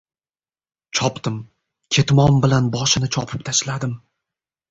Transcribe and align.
Chopdim. 0.99 1.35
Ketmon 1.97 2.41
bilan 2.45 2.71
boshini 2.77 3.11
chopib 3.17 3.47
tashladim. 3.51 3.93